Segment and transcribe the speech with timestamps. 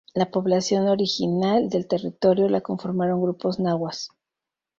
[0.15, 4.09] La población original del territorio la conformaron grupos nahuas.